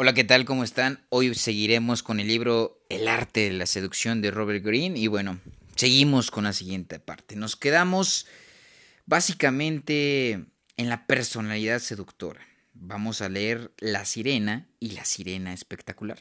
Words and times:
Hola, 0.00 0.14
¿qué 0.14 0.22
tal? 0.22 0.44
¿Cómo 0.44 0.62
están? 0.62 1.04
Hoy 1.08 1.34
seguiremos 1.34 2.04
con 2.04 2.20
el 2.20 2.28
libro 2.28 2.84
El 2.88 3.08
arte 3.08 3.50
de 3.50 3.52
la 3.52 3.66
seducción 3.66 4.22
de 4.22 4.30
Robert 4.30 4.64
Greene 4.64 4.96
y 4.96 5.08
bueno, 5.08 5.40
seguimos 5.74 6.30
con 6.30 6.44
la 6.44 6.52
siguiente 6.52 7.00
parte. 7.00 7.34
Nos 7.34 7.56
quedamos 7.56 8.28
básicamente 9.06 10.44
en 10.76 10.88
la 10.88 11.08
personalidad 11.08 11.80
seductora. 11.80 12.46
Vamos 12.74 13.22
a 13.22 13.28
leer 13.28 13.72
La 13.78 14.04
sirena 14.04 14.68
y 14.78 14.90
la 14.92 15.04
sirena 15.04 15.52
espectacular. 15.52 16.20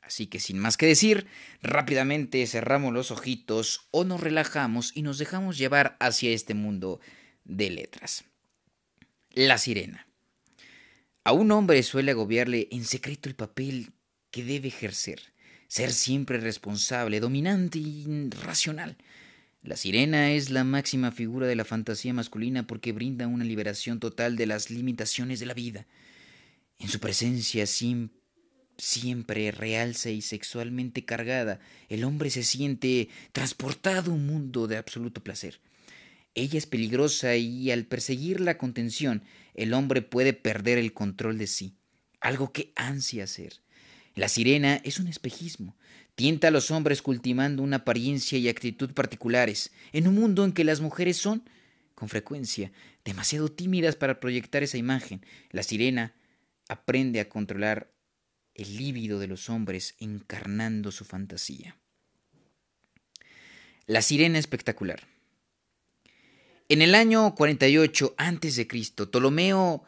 Así 0.00 0.26
que 0.26 0.40
sin 0.40 0.58
más 0.58 0.78
que 0.78 0.86
decir, 0.86 1.26
rápidamente 1.60 2.46
cerramos 2.46 2.94
los 2.94 3.10
ojitos 3.10 3.86
o 3.90 4.04
nos 4.04 4.22
relajamos 4.22 4.96
y 4.96 5.02
nos 5.02 5.18
dejamos 5.18 5.58
llevar 5.58 5.98
hacia 6.00 6.30
este 6.30 6.54
mundo 6.54 7.00
de 7.44 7.68
letras. 7.68 8.24
La 9.30 9.58
sirena. 9.58 10.06
A 11.26 11.32
un 11.32 11.50
hombre 11.52 11.82
suele 11.82 12.10
agobiarle 12.10 12.68
en 12.70 12.84
secreto 12.84 13.30
el 13.30 13.34
papel 13.34 13.92
que 14.30 14.44
debe 14.44 14.68
ejercer, 14.68 15.20
ser 15.68 15.90
siempre 15.90 16.38
responsable, 16.38 17.18
dominante 17.18 17.78
y 17.78 18.28
racional. 18.42 18.98
La 19.62 19.76
sirena 19.76 20.32
es 20.32 20.50
la 20.50 20.64
máxima 20.64 21.12
figura 21.12 21.46
de 21.46 21.56
la 21.56 21.64
fantasía 21.64 22.12
masculina 22.12 22.66
porque 22.66 22.92
brinda 22.92 23.26
una 23.26 23.44
liberación 23.44 24.00
total 24.00 24.36
de 24.36 24.44
las 24.44 24.68
limitaciones 24.68 25.40
de 25.40 25.46
la 25.46 25.54
vida. 25.54 25.86
En 26.78 26.88
su 26.88 27.00
presencia 27.00 27.64
siempre 28.76 29.50
realza 29.50 30.10
y 30.10 30.20
sexualmente 30.20 31.06
cargada, 31.06 31.58
el 31.88 32.04
hombre 32.04 32.28
se 32.28 32.42
siente 32.42 33.08
transportado 33.32 34.10
a 34.10 34.14
un 34.14 34.26
mundo 34.26 34.66
de 34.66 34.76
absoluto 34.76 35.24
placer. 35.24 35.58
Ella 36.34 36.58
es 36.58 36.66
peligrosa 36.66 37.34
y 37.36 37.70
al 37.70 37.86
perseguir 37.86 38.40
la 38.40 38.58
contención, 38.58 39.22
el 39.54 39.74
hombre 39.74 40.02
puede 40.02 40.32
perder 40.32 40.78
el 40.78 40.92
control 40.92 41.38
de 41.38 41.46
sí, 41.46 41.76
algo 42.20 42.52
que 42.52 42.72
ansia 42.76 43.24
hacer. 43.24 43.60
La 44.14 44.28
sirena 44.28 44.76
es 44.84 44.98
un 44.98 45.08
espejismo, 45.08 45.76
tienta 46.14 46.48
a 46.48 46.50
los 46.50 46.70
hombres 46.70 47.02
cultivando 47.02 47.62
una 47.62 47.78
apariencia 47.78 48.38
y 48.38 48.48
actitud 48.48 48.92
particulares, 48.92 49.72
en 49.92 50.06
un 50.08 50.14
mundo 50.14 50.44
en 50.44 50.52
que 50.52 50.64
las 50.64 50.80
mujeres 50.80 51.16
son, 51.16 51.48
con 51.94 52.08
frecuencia, 52.08 52.72
demasiado 53.04 53.50
tímidas 53.50 53.96
para 53.96 54.20
proyectar 54.20 54.62
esa 54.62 54.78
imagen. 54.78 55.24
La 55.50 55.62
sirena 55.62 56.14
aprende 56.68 57.20
a 57.20 57.28
controlar 57.28 57.92
el 58.54 58.76
líbido 58.76 59.18
de 59.18 59.26
los 59.26 59.50
hombres 59.50 59.94
encarnando 59.98 60.92
su 60.92 61.04
fantasía. 61.04 61.76
La 63.86 64.00
sirena 64.00 64.38
espectacular. 64.38 65.13
En 66.68 66.80
el 66.80 66.94
año 66.94 67.34
48 67.34 68.14
a.C., 68.16 68.66
Ptolomeo 68.96 69.84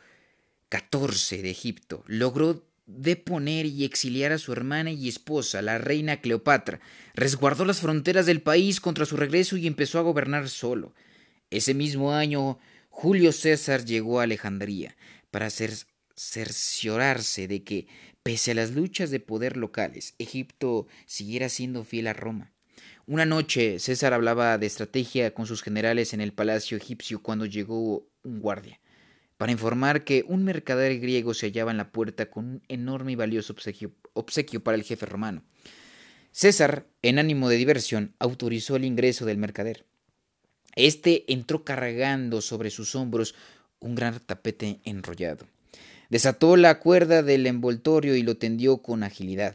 XIV 0.70 1.40
de 1.40 1.50
Egipto 1.50 2.04
logró 2.06 2.66
deponer 2.84 3.64
y 3.64 3.84
exiliar 3.84 4.32
a 4.32 4.38
su 4.38 4.52
hermana 4.52 4.90
y 4.90 5.08
esposa, 5.08 5.62
la 5.62 5.78
reina 5.78 6.20
Cleopatra, 6.20 6.80
resguardó 7.14 7.64
las 7.64 7.80
fronteras 7.80 8.26
del 8.26 8.42
país 8.42 8.80
contra 8.80 9.06
su 9.06 9.16
regreso 9.16 9.56
y 9.56 9.66
empezó 9.66 9.98
a 9.98 10.02
gobernar 10.02 10.50
solo. 10.50 10.94
Ese 11.48 11.72
mismo 11.72 12.12
año, 12.12 12.58
Julio 12.90 13.32
César 13.32 13.86
llegó 13.86 14.20
a 14.20 14.24
Alejandría 14.24 14.98
para 15.30 15.48
cerciorarse 16.14 17.48
de 17.48 17.64
que, 17.64 17.86
pese 18.22 18.50
a 18.50 18.54
las 18.54 18.72
luchas 18.72 19.10
de 19.10 19.20
poder 19.20 19.56
locales, 19.56 20.14
Egipto 20.18 20.88
siguiera 21.06 21.48
siendo 21.48 21.84
fiel 21.84 22.08
a 22.08 22.12
Roma. 22.12 22.52
Una 23.08 23.24
noche 23.24 23.78
César 23.78 24.14
hablaba 24.14 24.58
de 24.58 24.66
estrategia 24.66 25.32
con 25.32 25.46
sus 25.46 25.62
generales 25.62 26.12
en 26.12 26.20
el 26.20 26.32
palacio 26.32 26.76
egipcio 26.76 27.22
cuando 27.22 27.46
llegó 27.46 28.08
un 28.24 28.40
guardia 28.40 28.80
para 29.36 29.52
informar 29.52 30.02
que 30.02 30.24
un 30.26 30.42
mercader 30.42 30.98
griego 30.98 31.32
se 31.32 31.46
hallaba 31.46 31.70
en 31.70 31.76
la 31.76 31.92
puerta 31.92 32.28
con 32.30 32.46
un 32.46 32.62
enorme 32.66 33.12
y 33.12 33.14
valioso 33.14 33.54
obsequio, 34.14 34.64
para 34.64 34.76
el 34.76 34.82
jefe 34.82 35.06
romano. 35.06 35.44
César, 36.32 36.86
en 37.02 37.20
ánimo 37.20 37.48
de 37.48 37.58
diversión, 37.58 38.16
autorizó 38.18 38.74
el 38.74 38.84
ingreso 38.84 39.24
del 39.24 39.38
mercader. 39.38 39.84
Este 40.74 41.32
entró 41.32 41.62
cargando 41.64 42.40
sobre 42.40 42.70
sus 42.70 42.96
hombros 42.96 43.36
un 43.78 43.94
gran 43.94 44.18
tapete 44.18 44.80
enrollado. 44.84 45.46
Desató 46.08 46.56
la 46.56 46.80
cuerda 46.80 47.22
del 47.22 47.46
envoltorio 47.46 48.16
y 48.16 48.22
lo 48.22 48.36
tendió 48.36 48.78
con 48.78 49.04
agilidad, 49.04 49.54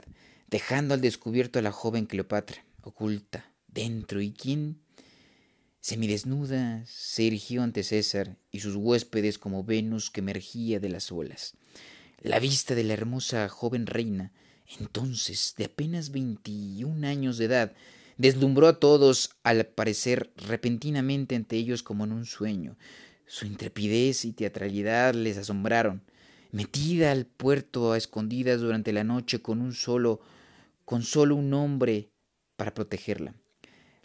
dejando 0.50 0.94
al 0.94 1.02
descubierto 1.02 1.60
a 1.60 1.62
la 1.62 1.74
joven 1.74 2.06
Cleopatra 2.06 2.64
oculta 2.84 3.52
dentro 3.68 4.22
y 4.22 4.32
quien, 4.32 4.82
semidesnuda, 5.80 6.84
se 6.86 7.28
erigió 7.28 7.64
ante 7.64 7.84
César 7.84 8.38
y 8.52 8.60
sus 8.60 8.76
huéspedes 8.76 9.38
como 9.38 9.64
Venus 9.64 10.12
que 10.12 10.22
emergía 10.22 10.80
de 10.80 10.90
las 10.90 11.12
olas. 11.12 11.56
La 12.22 12.40
vista 12.40 12.76
de 12.76 12.84
la 12.84 12.94
hermosa 12.94 13.50
joven 13.50 13.88
reina, 13.88 14.32
entonces 14.80 15.56
de 15.58 15.66
apenas 15.66 16.12
veintiún 16.12 17.04
años 17.04 17.38
de 17.38 17.46
edad, 17.46 17.74
deslumbró 18.18 18.68
a 18.68 18.80
todos 18.80 19.32
al 19.44 19.62
aparecer 19.62 20.32
repentinamente 20.36 21.36
ante 21.36 21.56
ellos 21.58 21.82
como 21.82 22.04
en 22.04 22.12
un 22.12 22.26
sueño. 22.26 22.78
Su 23.26 23.46
intrepidez 23.46 24.26
y 24.26 24.34
teatralidad 24.34 25.16
les 25.16 25.38
asombraron. 25.38 26.04
Metida 26.52 27.12
al 27.12 27.26
puerto 27.26 27.94
a 27.94 27.98
escondidas 27.98 28.60
durante 28.62 28.92
la 28.94 29.04
noche 29.04 29.42
con 29.42 29.62
un 29.62 29.74
solo, 29.74 30.20
con 30.86 31.02
solo 31.02 31.36
un 31.36 31.54
hombre 31.54 32.11
para 32.62 32.76
protegerla. 32.76 33.34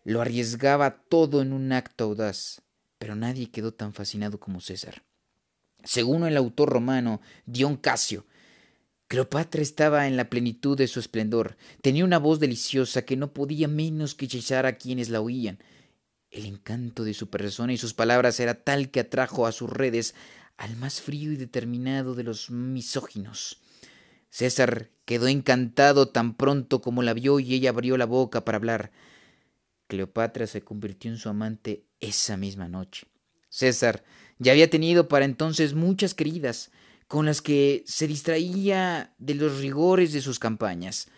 Lo 0.02 0.22
arriesgaba 0.22 1.02
todo 1.10 1.42
en 1.42 1.52
un 1.52 1.72
acto 1.72 2.04
audaz, 2.04 2.62
pero 2.96 3.14
nadie 3.14 3.50
quedó 3.50 3.74
tan 3.74 3.92
fascinado 3.92 4.40
como 4.40 4.62
César. 4.62 5.02
Según 5.84 6.24
el 6.26 6.38
autor 6.38 6.70
romano 6.70 7.20
Dion 7.44 7.76
Casio, 7.76 8.24
Cleopatra 9.08 9.60
estaba 9.60 10.06
en 10.06 10.16
la 10.16 10.30
plenitud 10.30 10.74
de 10.74 10.88
su 10.88 11.00
esplendor, 11.00 11.58
tenía 11.82 12.06
una 12.06 12.18
voz 12.18 12.40
deliciosa 12.40 13.02
que 13.02 13.18
no 13.18 13.34
podía 13.34 13.68
menos 13.68 14.14
que 14.14 14.24
hechizar 14.24 14.64
a 14.64 14.78
quienes 14.78 15.10
la 15.10 15.20
oían. 15.20 15.58
El 16.30 16.46
encanto 16.46 17.04
de 17.04 17.12
su 17.12 17.28
persona 17.28 17.74
y 17.74 17.76
sus 17.76 17.92
palabras 17.92 18.40
era 18.40 18.54
tal 18.54 18.90
que 18.90 19.00
atrajo 19.00 19.46
a 19.46 19.52
sus 19.52 19.68
redes 19.68 20.14
al 20.56 20.76
más 20.76 21.02
frío 21.02 21.30
y 21.30 21.36
determinado 21.36 22.14
de 22.14 22.22
los 22.22 22.50
misóginos. 22.50 23.60
César 24.30 24.90
quedó 25.04 25.28
encantado 25.28 26.08
tan 26.08 26.36
pronto 26.36 26.80
como 26.80 27.02
la 27.02 27.14
vio 27.14 27.40
y 27.40 27.54
ella 27.54 27.70
abrió 27.70 27.96
la 27.96 28.06
boca 28.06 28.44
para 28.44 28.56
hablar. 28.56 28.92
Cleopatra 29.86 30.46
se 30.46 30.62
convirtió 30.62 31.10
en 31.10 31.18
su 31.18 31.28
amante 31.28 31.86
esa 32.00 32.36
misma 32.36 32.68
noche. 32.68 33.06
César 33.48 34.04
ya 34.38 34.52
había 34.52 34.68
tenido 34.68 35.08
para 35.08 35.24
entonces 35.24 35.74
muchas 35.74 36.14
queridas, 36.14 36.70
con 37.08 37.26
las 37.26 37.40
que 37.40 37.84
se 37.86 38.06
distraía 38.06 39.14
de 39.18 39.34
los 39.34 39.60
rigores 39.60 40.12
de 40.12 40.20
sus 40.20 40.38
campañas, 40.38 41.08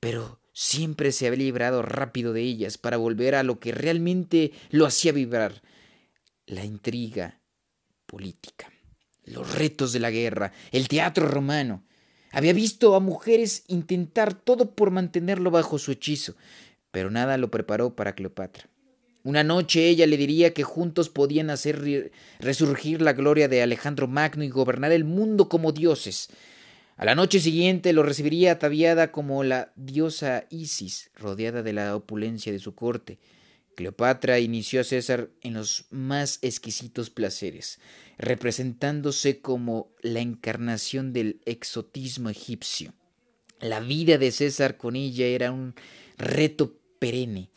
pero 0.00 0.40
siempre 0.52 1.12
se 1.12 1.26
había 1.26 1.38
librado 1.38 1.82
rápido 1.82 2.32
de 2.32 2.42
ellas 2.42 2.78
para 2.78 2.96
volver 2.96 3.34
a 3.34 3.42
lo 3.42 3.60
que 3.60 3.72
realmente 3.72 4.52
lo 4.70 4.86
hacía 4.86 5.12
vibrar, 5.12 5.62
la 6.46 6.64
intriga 6.64 7.40
política, 8.06 8.72
los 9.24 9.54
retos 9.54 9.92
de 9.92 10.00
la 10.00 10.10
guerra, 10.10 10.52
el 10.72 10.88
teatro 10.88 11.28
romano, 11.28 11.84
había 12.34 12.52
visto 12.52 12.94
a 12.94 13.00
mujeres 13.00 13.64
intentar 13.68 14.34
todo 14.34 14.72
por 14.72 14.90
mantenerlo 14.90 15.50
bajo 15.50 15.78
su 15.78 15.92
hechizo, 15.92 16.34
pero 16.90 17.10
nada 17.10 17.38
lo 17.38 17.50
preparó 17.50 17.94
para 17.94 18.14
Cleopatra. 18.14 18.68
Una 19.22 19.42
noche 19.42 19.88
ella 19.88 20.06
le 20.06 20.18
diría 20.18 20.52
que 20.52 20.64
juntos 20.64 21.08
podían 21.08 21.48
hacer 21.48 22.12
resurgir 22.40 23.00
la 23.00 23.14
gloria 23.14 23.48
de 23.48 23.62
Alejandro 23.62 24.06
Magno 24.06 24.44
y 24.44 24.50
gobernar 24.50 24.92
el 24.92 25.04
mundo 25.04 25.48
como 25.48 25.72
dioses. 25.72 26.28
A 26.96 27.06
la 27.06 27.14
noche 27.14 27.40
siguiente 27.40 27.94
lo 27.94 28.02
recibiría 28.02 28.52
ataviada 28.52 29.12
como 29.12 29.42
la 29.42 29.72
diosa 29.76 30.44
Isis, 30.50 31.10
rodeada 31.16 31.62
de 31.62 31.72
la 31.72 31.96
opulencia 31.96 32.52
de 32.52 32.58
su 32.58 32.74
corte. 32.74 33.18
Cleopatra 33.74 34.38
inició 34.38 34.80
a 34.80 34.84
César 34.84 35.30
en 35.42 35.54
los 35.54 35.86
más 35.90 36.38
exquisitos 36.42 37.10
placeres, 37.10 37.80
representándose 38.18 39.40
como 39.40 39.92
la 40.00 40.20
encarnación 40.20 41.12
del 41.12 41.40
exotismo 41.44 42.30
egipcio. 42.30 42.94
La 43.60 43.80
vida 43.80 44.18
de 44.18 44.32
César 44.32 44.76
con 44.76 44.96
ella 44.96 45.26
era 45.26 45.52
un 45.52 45.74
reto 46.16 46.78
perenne, 46.98 47.50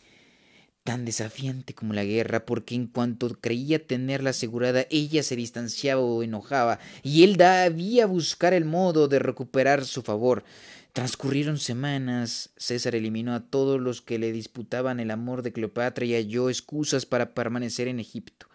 tan 0.87 1.03
desafiante 1.03 1.73
como 1.73 1.93
la 1.93 2.05
guerra, 2.05 2.45
porque 2.45 2.73
en 2.73 2.87
cuanto 2.87 3.27
creía 3.41 3.85
tenerla 3.85 4.29
asegurada, 4.29 4.87
ella 4.89 5.21
se 5.21 5.35
distanciaba 5.35 5.99
o 5.99 6.23
enojaba, 6.23 6.79
y 7.03 7.25
él 7.25 7.35
debía 7.35 8.05
buscar 8.05 8.53
el 8.53 8.63
modo 8.63 9.09
de 9.09 9.19
recuperar 9.19 9.83
su 9.83 10.01
favor. 10.01 10.45
Transcurrieron 10.93 11.59
semanas, 11.59 12.51
César 12.55 12.95
eliminó 12.95 13.35
a 13.35 13.41
todos 13.41 13.81
los 13.81 14.01
que 14.01 14.17
le 14.17 14.31
disputaban 14.31 15.01
el 15.01 15.11
amor 15.11 15.41
de 15.41 15.51
Cleopatra 15.51 16.05
y 16.05 16.13
halló 16.13 16.49
excusas 16.49 17.05
para 17.05 17.33
permanecer 17.33 17.89
en 17.89 17.99
Egipto. 17.99 18.47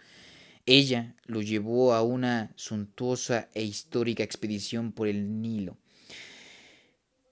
Ella 0.65 1.15
lo 1.27 1.43
llevó 1.43 1.93
a 1.93 2.01
una 2.01 2.53
suntuosa 2.57 3.51
e 3.53 3.63
histórica 3.63 4.23
expedición 4.23 4.93
por 4.93 5.07
el 5.07 5.43
Nilo, 5.43 5.77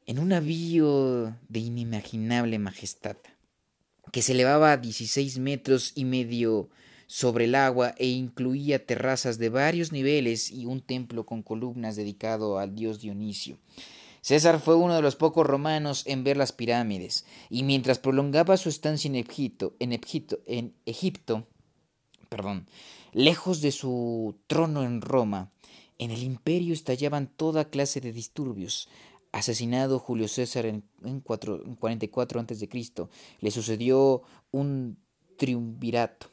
en 0.04 0.18
un 0.18 0.28
navío 0.28 1.34
de 1.48 1.60
inimaginable 1.60 2.58
majestad, 2.58 3.16
que 4.12 4.22
se 4.22 4.32
elevaba 4.32 4.72
a 4.72 4.76
16 4.76 5.38
metros 5.38 5.92
y 5.94 6.04
medio 6.04 6.68
sobre 7.06 7.46
el 7.46 7.54
agua 7.54 7.94
e 7.98 8.06
incluía 8.06 8.84
terrazas 8.84 9.38
de 9.38 9.48
varios 9.48 9.92
niveles 9.92 10.50
y 10.50 10.66
un 10.66 10.80
templo 10.80 11.26
con 11.26 11.42
columnas 11.42 11.96
dedicado 11.96 12.58
al 12.58 12.74
dios 12.74 13.00
Dionisio. 13.00 13.58
César 14.20 14.60
fue 14.60 14.76
uno 14.76 14.94
de 14.94 15.02
los 15.02 15.16
pocos 15.16 15.46
romanos 15.46 16.02
en 16.06 16.24
ver 16.24 16.36
las 16.36 16.52
pirámides, 16.52 17.24
y 17.48 17.62
mientras 17.62 17.98
prolongaba 17.98 18.56
su 18.56 18.68
estancia 18.68 19.08
en 19.08 19.16
Egipto, 19.16 19.74
en 19.78 19.92
Egipto, 19.92 20.40
en 20.46 20.74
Egipto 20.84 21.46
perdón, 22.30 22.68
lejos 23.12 23.60
de 23.60 23.72
su 23.72 24.36
trono 24.46 24.84
en 24.84 25.02
Roma, 25.02 25.50
en 25.98 26.12
el 26.12 26.22
imperio 26.22 26.72
estallaban 26.72 27.26
toda 27.26 27.68
clase 27.68 28.00
de 28.00 28.12
disturbios. 28.12 28.88
Asesinado 29.32 29.98
Julio 29.98 30.28
César 30.28 30.66
en, 30.66 30.84
en, 31.04 31.20
44 31.20 32.40
a.C., 32.40 32.68
le 33.40 33.50
sucedió 33.50 34.22
un 34.50 34.98
triunvirato 35.36 36.30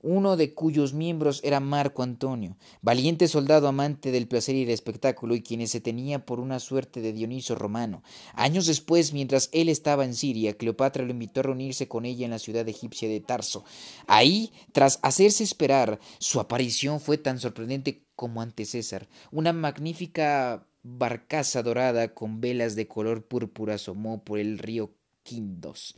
uno 0.00 0.36
de 0.36 0.54
cuyos 0.54 0.92
miembros 0.92 1.40
era 1.44 1.60
Marco 1.60 2.02
Antonio, 2.02 2.56
valiente 2.82 3.28
soldado 3.28 3.68
amante 3.68 4.10
del 4.10 4.28
placer 4.28 4.54
y 4.54 4.64
del 4.64 4.74
espectáculo 4.74 5.34
y 5.34 5.42
quien 5.42 5.66
se 5.68 5.80
tenía 5.80 6.24
por 6.24 6.40
una 6.40 6.60
suerte 6.60 7.00
de 7.00 7.12
Dioniso 7.12 7.54
romano. 7.54 8.02
Años 8.34 8.66
después, 8.66 9.12
mientras 9.12 9.48
él 9.52 9.68
estaba 9.68 10.04
en 10.04 10.14
Siria, 10.14 10.56
Cleopatra 10.56 11.04
lo 11.04 11.10
invitó 11.10 11.40
a 11.40 11.44
reunirse 11.44 11.88
con 11.88 12.04
ella 12.04 12.24
en 12.24 12.30
la 12.30 12.38
ciudad 12.38 12.68
egipcia 12.68 13.08
de 13.08 13.20
Tarso. 13.20 13.64
Ahí, 14.06 14.52
tras 14.72 14.98
hacerse 15.02 15.44
esperar, 15.44 15.98
su 16.18 16.40
aparición 16.40 17.00
fue 17.00 17.18
tan 17.18 17.38
sorprendente 17.38 18.04
como 18.14 18.40
ante 18.40 18.64
César. 18.64 19.08
Una 19.30 19.52
magnífica 19.52 20.66
barcaza 20.96 21.62
dorada 21.62 22.14
con 22.14 22.40
velas 22.40 22.76
de 22.76 22.88
color 22.88 23.24
púrpura 23.24 23.74
asomó 23.74 24.24
por 24.24 24.38
el 24.38 24.58
río 24.58 24.92
Quindos. 25.22 25.96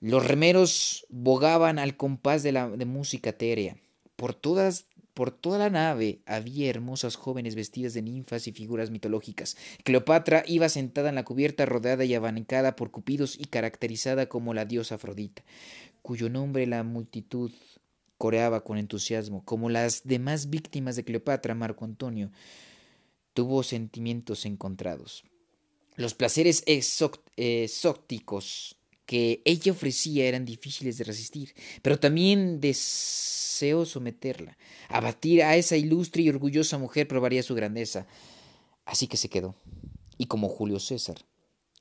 Los 0.00 0.26
remeros 0.26 1.06
bogaban 1.08 1.78
al 1.78 1.96
compás 1.96 2.42
de 2.42 2.52
la 2.52 2.68
música 2.68 3.30
etérea. 3.30 3.76
Por 4.16 4.34
todas 4.34 4.86
por 5.14 5.30
toda 5.30 5.58
la 5.58 5.68
nave 5.68 6.22
había 6.24 6.70
hermosas 6.70 7.16
jóvenes 7.16 7.54
vestidas 7.54 7.92
de 7.92 8.00
ninfas 8.00 8.46
y 8.48 8.52
figuras 8.52 8.90
mitológicas. 8.90 9.56
Cleopatra 9.84 10.42
iba 10.46 10.68
sentada 10.70 11.10
en 11.10 11.16
la 11.16 11.24
cubierta 11.24 11.66
rodeada 11.66 12.04
y 12.04 12.14
abanicada 12.14 12.76
por 12.76 12.90
cupidos 12.90 13.38
y 13.38 13.44
caracterizada 13.44 14.26
como 14.26 14.54
la 14.54 14.64
diosa 14.64 14.94
Afrodita, 14.94 15.44
cuyo 16.00 16.30
nombre 16.30 16.66
la 16.66 16.82
multitud 16.82 17.52
coreaba 18.16 18.64
con 18.64 18.78
entusiasmo. 18.78 19.44
Como 19.44 19.68
las 19.68 20.04
demás 20.04 20.48
víctimas 20.48 20.96
de 20.96 21.04
Cleopatra, 21.04 21.54
Marco 21.54 21.84
Antonio 21.84 22.30
tuvo 23.34 23.62
sentimientos 23.62 24.46
encontrados. 24.46 25.24
Los 25.96 26.14
placeres 26.14 26.62
exóticos 26.66 28.76
que 29.06 29.42
ella 29.44 29.72
ofrecía 29.72 30.26
eran 30.26 30.44
difíciles 30.44 30.98
de 30.98 31.04
resistir, 31.04 31.54
pero 31.82 31.98
también 31.98 32.60
deseó 32.60 33.84
someterla. 33.84 34.56
Abatir 34.88 35.42
a 35.42 35.56
esa 35.56 35.76
ilustre 35.76 36.22
y 36.22 36.28
orgullosa 36.28 36.78
mujer 36.78 37.08
probaría 37.08 37.42
su 37.42 37.54
grandeza. 37.54 38.06
Así 38.84 39.06
que 39.06 39.16
se 39.16 39.28
quedó. 39.28 39.54
Y 40.16 40.26
como 40.26 40.48
Julio 40.48 40.78
César, 40.78 41.26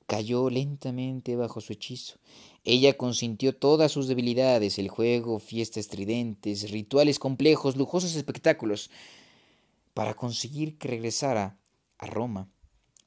cayó 0.07 0.49
lentamente 0.49 1.37
bajo 1.37 1.61
su 1.61 1.71
hechizo. 1.71 2.17
Ella 2.65 2.97
consintió 2.97 3.55
todas 3.55 3.93
sus 3.93 4.09
debilidades, 4.09 4.77
el 4.77 4.89
juego, 4.89 5.39
fiestas 5.39 5.85
estridentes, 5.85 6.69
rituales 6.69 7.17
complejos, 7.17 7.77
lujosos 7.77 8.15
espectáculos, 8.15 8.89
para 9.93 10.13
conseguir 10.13 10.77
que 10.77 10.87
regresara 10.87 11.59
a 11.97 12.05
Roma 12.07 12.49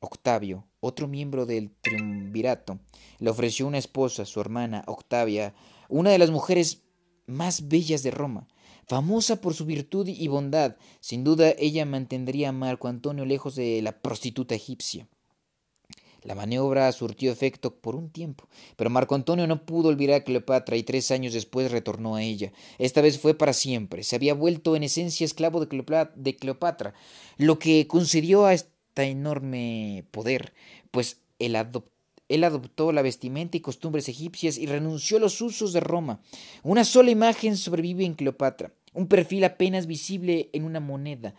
Octavio, 0.00 0.68
otro 0.80 1.08
miembro 1.08 1.46
del 1.46 1.70
triunvirato, 1.80 2.78
le 3.18 3.30
ofreció 3.30 3.66
una 3.66 3.78
esposa, 3.78 4.24
su 4.24 4.40
hermana 4.40 4.84
Octavia, 4.86 5.54
una 5.88 6.10
de 6.10 6.18
las 6.18 6.30
mujeres 6.30 6.82
más 7.26 7.68
bellas 7.68 8.02
de 8.02 8.10
Roma, 8.10 8.48
famosa 8.86 9.40
por 9.40 9.54
su 9.54 9.64
virtud 9.64 10.08
y 10.08 10.28
bondad. 10.28 10.76
Sin 11.00 11.24
duda 11.24 11.54
ella 11.58 11.86
mantendría 11.86 12.50
a 12.50 12.52
Marco 12.52 12.88
Antonio 12.88 13.24
lejos 13.24 13.54
de 13.54 13.80
la 13.82 14.00
prostituta 14.00 14.54
egipcia. 14.54 15.08
La 16.24 16.34
maniobra 16.34 16.90
surtió 16.92 17.30
efecto 17.30 17.74
por 17.76 17.94
un 17.94 18.08
tiempo, 18.08 18.48
pero 18.76 18.88
Marco 18.88 19.14
Antonio 19.14 19.46
no 19.46 19.66
pudo 19.66 19.90
olvidar 19.90 20.22
a 20.22 20.24
Cleopatra 20.24 20.76
y 20.76 20.82
tres 20.82 21.10
años 21.10 21.34
después 21.34 21.70
retornó 21.70 22.16
a 22.16 22.22
ella. 22.22 22.50
Esta 22.78 23.02
vez 23.02 23.18
fue 23.18 23.34
para 23.34 23.52
siempre. 23.52 24.02
Se 24.02 24.16
había 24.16 24.32
vuelto 24.32 24.74
en 24.74 24.84
esencia 24.84 25.26
esclavo 25.26 25.66
de 25.66 26.36
Cleopatra, 26.36 26.94
lo 27.36 27.58
que 27.58 27.86
concedió 27.86 28.46
a 28.46 28.54
enorme 28.96 30.06
poder, 30.12 30.54
pues 30.90 31.20
él 31.38 31.56
adoptó 31.56 32.92
la 32.92 33.02
vestimenta 33.02 33.58
y 33.58 33.60
costumbres 33.60 34.08
egipcias 34.08 34.56
y 34.56 34.64
renunció 34.64 35.18
a 35.18 35.20
los 35.20 35.40
usos 35.42 35.74
de 35.74 35.80
Roma. 35.80 36.22
Una 36.62 36.84
sola 36.84 37.10
imagen 37.10 37.58
sobrevive 37.58 38.06
en 38.06 38.14
Cleopatra, 38.14 38.72
un 38.94 39.08
perfil 39.08 39.44
apenas 39.44 39.86
visible 39.86 40.48
en 40.54 40.64
una 40.64 40.80
moneda, 40.80 41.34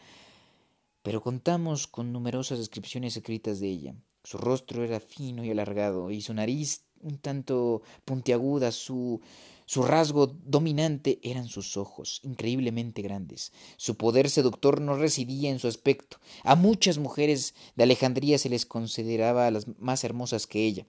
pero 1.02 1.24
contamos 1.24 1.88
con 1.88 2.14
numerosas 2.14 2.60
descripciones 2.60 3.18
escritas 3.18 3.60
de 3.60 3.70
ella. 3.70 3.96
Su 4.26 4.38
rostro 4.38 4.84
era 4.84 5.00
fino 5.00 5.46
y 5.46 5.52
alargado, 5.52 6.12
y 6.12 6.22
su 6.22 6.34
nariz 6.34 6.84
un 7.02 7.18
tanto 7.20 7.84
puntiaguda, 8.04 8.72
su 8.72 9.22
su 9.68 9.82
rasgo 9.82 10.28
dominante 10.28 11.20
eran 11.24 11.48
sus 11.48 11.76
ojos, 11.76 12.22
increíblemente 12.24 13.02
grandes. 13.02 13.52
Su 13.78 13.98
poder 13.98 14.30
seductor 14.30 14.80
no 14.80 14.96
residía 14.96 15.50
en 15.50 15.58
su 15.58 15.68
aspecto. 15.68 16.18
A 16.44 16.56
muchas 16.56 17.00
mujeres 17.00 17.56
de 17.76 17.84
Alejandría 17.84 18.38
se 18.38 18.50
les 18.50 18.68
consideraba 18.68 19.50
las 19.50 19.68
más 19.80 20.04
hermosas 20.04 20.46
que 20.46 20.66
ella. 20.66 20.86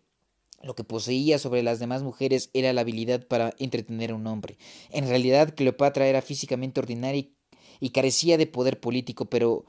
Lo 0.62 0.74
que 0.74 0.84
poseía 0.84 1.38
sobre 1.38 1.62
las 1.62 1.78
demás 1.78 2.02
mujeres 2.02 2.50
era 2.52 2.74
la 2.74 2.82
habilidad 2.82 3.26
para 3.26 3.54
entretener 3.58 4.10
a 4.10 4.14
un 4.14 4.26
hombre. 4.26 4.58
En 4.90 5.08
realidad, 5.08 5.54
Cleopatra 5.54 6.06
era 6.06 6.20
físicamente 6.20 6.78
ordinaria 6.78 7.28
y 7.80 7.90
carecía 7.90 8.36
de 8.36 8.46
poder 8.46 8.78
político, 8.78 9.24
pero 9.26 9.64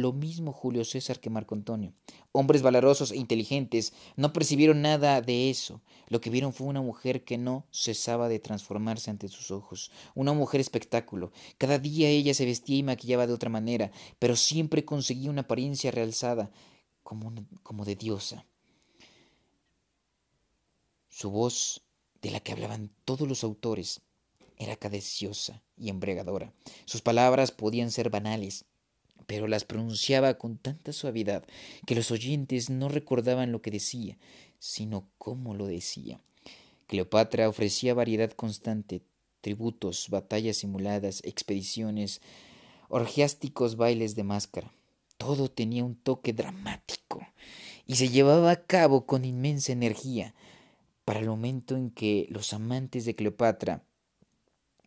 lo 0.00 0.12
mismo 0.12 0.52
Julio 0.52 0.84
César 0.84 1.20
que 1.20 1.30
Marco 1.30 1.54
Antonio. 1.54 1.92
Hombres 2.32 2.62
valerosos 2.62 3.12
e 3.12 3.16
inteligentes 3.16 3.92
no 4.16 4.32
percibieron 4.32 4.82
nada 4.82 5.20
de 5.20 5.50
eso. 5.50 5.80
Lo 6.08 6.20
que 6.20 6.30
vieron 6.30 6.52
fue 6.52 6.66
una 6.66 6.82
mujer 6.82 7.24
que 7.24 7.38
no 7.38 7.66
cesaba 7.70 8.28
de 8.28 8.38
transformarse 8.38 9.10
ante 9.10 9.28
sus 9.28 9.50
ojos. 9.50 9.90
Una 10.14 10.32
mujer 10.32 10.60
espectáculo. 10.60 11.32
Cada 11.58 11.78
día 11.78 12.08
ella 12.08 12.34
se 12.34 12.44
vestía 12.44 12.78
y 12.78 12.82
maquillaba 12.82 13.26
de 13.26 13.32
otra 13.32 13.50
manera, 13.50 13.90
pero 14.18 14.36
siempre 14.36 14.84
conseguía 14.84 15.30
una 15.30 15.42
apariencia 15.42 15.90
realzada, 15.90 16.50
como, 17.02 17.32
como 17.62 17.84
de 17.84 17.96
diosa. 17.96 18.46
Su 21.08 21.30
voz, 21.30 21.82
de 22.20 22.30
la 22.30 22.40
que 22.40 22.52
hablaban 22.52 22.90
todos 23.04 23.28
los 23.28 23.44
autores, 23.44 24.00
era 24.56 24.76
cadeciosa 24.76 25.62
y 25.76 25.90
embriagadora. 25.90 26.52
Sus 26.84 27.02
palabras 27.02 27.52
podían 27.52 27.90
ser 27.90 28.10
banales, 28.10 28.64
pero 29.26 29.48
las 29.48 29.64
pronunciaba 29.64 30.34
con 30.34 30.58
tanta 30.58 30.92
suavidad 30.92 31.44
que 31.86 31.94
los 31.94 32.10
oyentes 32.10 32.70
no 32.70 32.88
recordaban 32.88 33.52
lo 33.52 33.62
que 33.62 33.70
decía, 33.70 34.18
sino 34.58 35.08
cómo 35.18 35.54
lo 35.54 35.66
decía. 35.66 36.20
Cleopatra 36.86 37.48
ofrecía 37.48 37.94
variedad 37.94 38.30
constante, 38.32 39.02
tributos, 39.40 40.08
batallas 40.10 40.58
simuladas, 40.58 41.22
expediciones, 41.24 42.20
orgiásticos 42.88 43.76
bailes 43.76 44.14
de 44.14 44.24
máscara. 44.24 44.72
Todo 45.16 45.50
tenía 45.50 45.84
un 45.84 45.96
toque 45.96 46.32
dramático 46.32 47.26
y 47.86 47.96
se 47.96 48.08
llevaba 48.08 48.50
a 48.50 48.64
cabo 48.64 49.06
con 49.06 49.24
inmensa 49.24 49.72
energía. 49.72 50.34
Para 51.04 51.20
el 51.20 51.26
momento 51.26 51.76
en 51.76 51.90
que 51.90 52.26
los 52.30 52.52
amantes 52.52 53.04
de 53.04 53.14
Cleopatra 53.14 53.82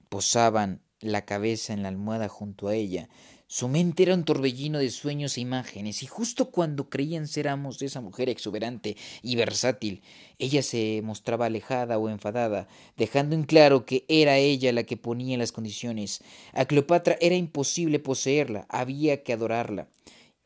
posaban 0.10 0.82
la 1.00 1.26
cabeza 1.26 1.74
en 1.74 1.84
la 1.84 1.90
almohada 1.90 2.28
junto 2.28 2.68
a 2.68 2.76
ella, 2.76 3.10
su 3.48 3.70
mente 3.70 4.04
era 4.04 4.14
un 4.14 4.26
torbellino 4.26 4.78
de 4.78 4.90
sueños 4.92 5.38
e 5.38 5.42
imágenes, 5.42 6.04
y 6.04 6.06
justo 6.06 6.52
cuando 6.52 6.90
creían 6.90 7.28
ser 7.28 7.48
amos 7.48 7.80
de 7.80 7.86
esa 7.86 8.02
mujer 8.02 8.28
exuberante 8.28 8.98
y 9.22 9.38
versátil, 9.38 10.02
ella 10.38 10.62
se 10.62 11.02
mostraba 11.02 11.46
alejada 11.46 11.98
o 11.98 12.10
enfadada, 12.10 12.68
dejando 12.98 13.36
en 13.36 13.44
claro 13.44 13.86
que 13.86 14.04
era 14.10 14.38
ella 14.38 14.74
la 14.74 14.84
que 14.84 14.98
ponía 14.98 15.38
las 15.38 15.54
condiciones. 15.54 16.22
A 16.52 16.66
Cleopatra 16.66 17.18
era 17.22 17.36
imposible 17.36 18.00
poseerla, 18.00 18.66
había 18.70 19.24
que 19.24 19.32
adorarla. 19.32 19.88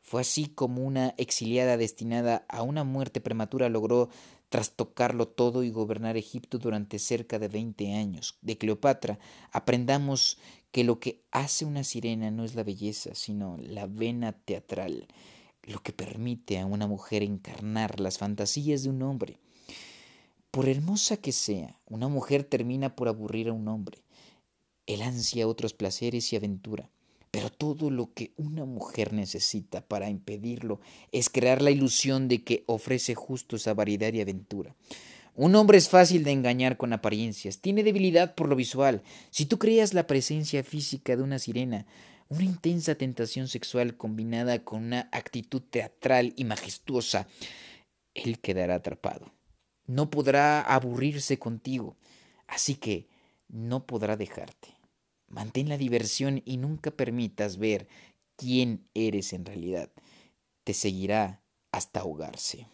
Fue 0.00 0.20
así 0.20 0.46
como 0.46 0.84
una 0.84 1.14
exiliada 1.16 1.76
destinada 1.76 2.44
a 2.48 2.62
una 2.62 2.84
muerte 2.84 3.20
prematura 3.20 3.68
logró 3.68 4.10
trastocarlo 4.48 5.26
todo 5.26 5.64
y 5.64 5.70
gobernar 5.70 6.18
Egipto 6.18 6.58
durante 6.58 6.98
cerca 6.98 7.38
de 7.38 7.48
veinte 7.48 7.94
años. 7.94 8.36
De 8.42 8.58
Cleopatra 8.58 9.18
aprendamos 9.50 10.36
que 10.72 10.84
lo 10.84 10.98
que 10.98 11.22
hace 11.30 11.64
una 11.64 11.84
sirena 11.84 12.30
no 12.30 12.44
es 12.44 12.54
la 12.54 12.64
belleza, 12.64 13.14
sino 13.14 13.56
la 13.58 13.86
vena 13.86 14.32
teatral, 14.32 15.06
lo 15.62 15.82
que 15.82 15.92
permite 15.92 16.58
a 16.58 16.66
una 16.66 16.86
mujer 16.86 17.22
encarnar 17.22 18.00
las 18.00 18.18
fantasías 18.18 18.82
de 18.82 18.90
un 18.90 19.02
hombre. 19.02 19.38
Por 20.50 20.68
hermosa 20.68 21.18
que 21.18 21.32
sea, 21.32 21.78
una 21.86 22.08
mujer 22.08 22.44
termina 22.44 22.96
por 22.96 23.08
aburrir 23.08 23.48
a 23.48 23.52
un 23.52 23.68
hombre. 23.68 23.98
Él 24.86 25.02
ansia 25.02 25.46
otros 25.46 25.74
placeres 25.74 26.32
y 26.32 26.36
aventura. 26.36 26.90
Pero 27.30 27.48
todo 27.48 27.88
lo 27.88 28.12
que 28.12 28.32
una 28.36 28.66
mujer 28.66 29.14
necesita 29.14 29.80
para 29.80 30.10
impedirlo 30.10 30.80
es 31.12 31.30
crear 31.30 31.62
la 31.62 31.70
ilusión 31.70 32.28
de 32.28 32.44
que 32.44 32.62
ofrece 32.66 33.14
justo 33.14 33.56
esa 33.56 33.72
variedad 33.72 34.12
y 34.12 34.20
aventura. 34.20 34.76
Un 35.34 35.54
hombre 35.54 35.78
es 35.78 35.88
fácil 35.88 36.24
de 36.24 36.32
engañar 36.32 36.76
con 36.76 36.92
apariencias, 36.92 37.60
tiene 37.60 37.82
debilidad 37.82 38.34
por 38.34 38.48
lo 38.48 38.56
visual. 38.56 39.02
Si 39.30 39.46
tú 39.46 39.58
creas 39.58 39.94
la 39.94 40.06
presencia 40.06 40.62
física 40.62 41.16
de 41.16 41.22
una 41.22 41.38
sirena, 41.38 41.86
una 42.28 42.44
intensa 42.44 42.94
tentación 42.96 43.48
sexual 43.48 43.96
combinada 43.96 44.62
con 44.62 44.84
una 44.84 45.08
actitud 45.10 45.62
teatral 45.62 46.34
y 46.36 46.44
majestuosa, 46.44 47.28
él 48.14 48.40
quedará 48.40 48.74
atrapado. 48.74 49.32
No 49.86 50.10
podrá 50.10 50.60
aburrirse 50.60 51.38
contigo, 51.38 51.96
así 52.46 52.74
que 52.74 53.08
no 53.48 53.86
podrá 53.86 54.16
dejarte. 54.16 54.68
Mantén 55.28 55.70
la 55.70 55.78
diversión 55.78 56.42
y 56.44 56.58
nunca 56.58 56.90
permitas 56.90 57.56
ver 57.56 57.88
quién 58.36 58.86
eres 58.92 59.32
en 59.32 59.46
realidad. 59.46 59.90
Te 60.64 60.74
seguirá 60.74 61.42
hasta 61.70 62.00
ahogarse. 62.00 62.66